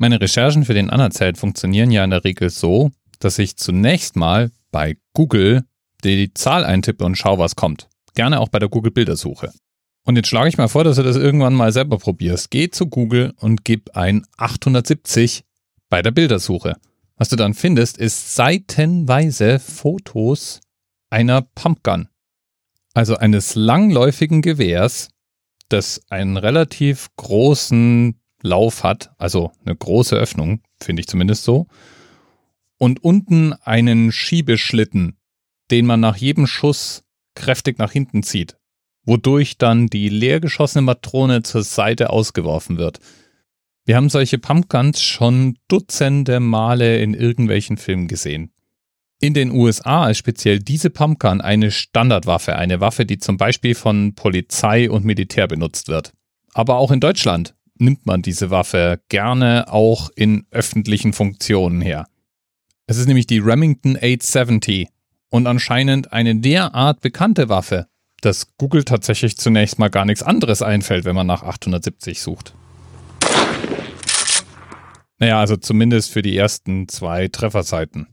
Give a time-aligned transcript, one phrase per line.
[0.00, 4.52] Meine Recherchen für den Anerzählt funktionieren ja in der Regel so, dass ich zunächst mal
[4.70, 5.64] bei Google
[6.04, 7.88] die Zahl eintippe und schaue, was kommt.
[8.14, 9.52] Gerne auch bei der Google-Bildersuche.
[10.04, 12.52] Und jetzt schlage ich mal vor, dass du das irgendwann mal selber probierst.
[12.52, 15.42] Geh zu Google und gib ein 870
[15.90, 16.76] bei der Bildersuche.
[17.16, 20.60] Was du dann findest, ist seitenweise Fotos
[21.10, 22.08] einer Pumpgun.
[22.94, 25.08] Also eines langläufigen Gewehrs,
[25.68, 31.66] das einen relativ großen Lauf hat, also eine große Öffnung, finde ich zumindest so.
[32.78, 35.16] Und unten einen Schiebeschlitten,
[35.70, 38.56] den man nach jedem Schuss kräftig nach hinten zieht,
[39.04, 43.00] wodurch dann die leer geschossene Matrone zur Seite ausgeworfen wird.
[43.84, 48.52] Wir haben solche Pumpguns schon dutzende Male in irgendwelchen Filmen gesehen.
[49.20, 54.14] In den USA ist speziell diese Pumpgun eine Standardwaffe, eine Waffe, die zum Beispiel von
[54.14, 56.12] Polizei und Militär benutzt wird.
[56.54, 62.06] Aber auch in Deutschland nimmt man diese Waffe gerne auch in öffentlichen Funktionen her.
[62.86, 64.88] Es ist nämlich die Remington 870
[65.30, 67.86] und anscheinend eine derart bekannte Waffe,
[68.20, 72.54] dass Google tatsächlich zunächst mal gar nichts anderes einfällt, wenn man nach 870 sucht.
[75.18, 78.06] Naja, also zumindest für die ersten zwei Trefferseiten.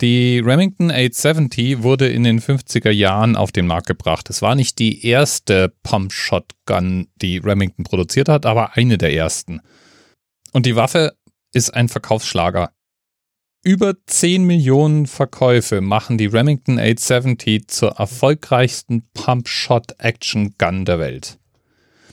[0.00, 4.30] Die Remington 870 wurde in den 50er Jahren auf den Markt gebracht.
[4.30, 9.60] Es war nicht die erste Pump-Shotgun, die Remington produziert hat, aber eine der ersten.
[10.52, 11.16] Und die Waffe
[11.52, 12.70] ist ein Verkaufsschlager.
[13.64, 21.40] Über 10 Millionen Verkäufe machen die Remington 870 zur erfolgreichsten Pump-Shot-Action-Gun der Welt.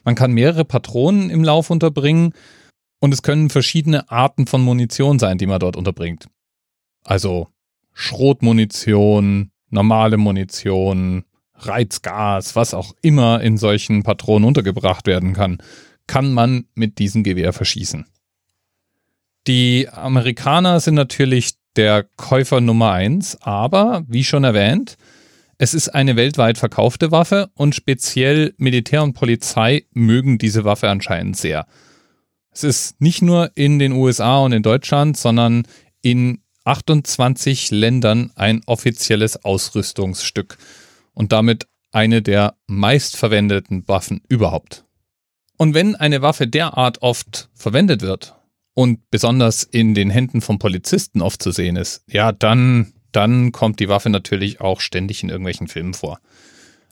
[0.04, 2.34] Man kann mehrere Patronen im Lauf unterbringen
[3.00, 6.28] und es können verschiedene Arten von Munition sein, die man dort unterbringt.
[7.04, 7.48] Also
[7.96, 11.24] Schrotmunition, normale Munition,
[11.56, 15.58] Reizgas, was auch immer in solchen Patronen untergebracht werden kann,
[16.06, 18.06] kann man mit diesem Gewehr verschießen.
[19.48, 24.98] Die Amerikaner sind natürlich der Käufer Nummer eins, aber wie schon erwähnt,
[25.58, 31.38] es ist eine weltweit verkaufte Waffe und speziell Militär und Polizei mögen diese Waffe anscheinend
[31.38, 31.66] sehr.
[32.52, 35.64] Es ist nicht nur in den USA und in Deutschland, sondern
[36.02, 40.58] in 28 Ländern ein offizielles Ausrüstungsstück
[41.14, 44.84] und damit eine der meistverwendeten Waffen überhaupt.
[45.58, 48.36] Und wenn eine Waffe derart oft verwendet wird
[48.74, 53.80] und besonders in den Händen von Polizisten oft zu sehen ist, ja, dann, dann kommt
[53.80, 56.20] die Waffe natürlich auch ständig in irgendwelchen Filmen vor.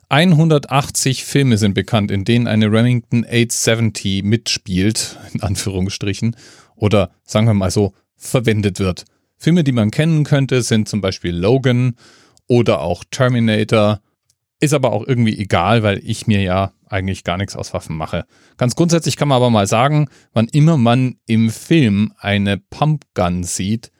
[0.07, 6.35] 180 Filme sind bekannt, in denen eine Remington 870 mitspielt, in Anführungsstrichen,
[6.75, 9.05] oder sagen wir mal so, verwendet wird.
[9.43, 11.95] Filme, die man kennen könnte, sind zum Beispiel Logan
[12.47, 13.99] oder auch Terminator.
[14.61, 18.25] Ist aber auch irgendwie egal, weil ich mir ja eigentlich gar nichts aus Waffen mache.
[18.55, 23.91] Ganz grundsätzlich kann man aber mal sagen, wann immer man im Film eine Pumpgun sieht,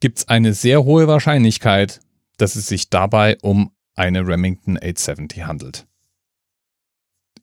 [0.00, 2.00] gibt es eine sehr hohe Wahrscheinlichkeit,
[2.36, 5.86] dass es sich dabei um eine Remington 870 handelt.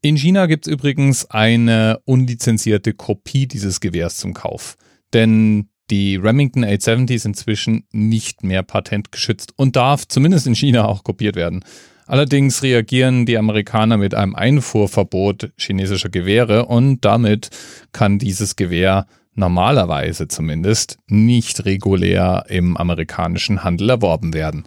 [0.01, 4.75] In China gibt es übrigens eine unlizenzierte Kopie dieses Gewehrs zum Kauf.
[5.13, 11.03] Denn die Remington 870 ist inzwischen nicht mehr patentgeschützt und darf zumindest in China auch
[11.03, 11.63] kopiert werden.
[12.07, 17.49] Allerdings reagieren die Amerikaner mit einem Einfuhrverbot chinesischer Gewehre und damit
[17.91, 24.65] kann dieses Gewehr normalerweise zumindest nicht regulär im amerikanischen Handel erworben werden.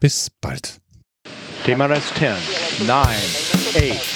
[0.00, 0.80] Bis bald.
[1.64, 4.15] TMRS 10, 9, 8.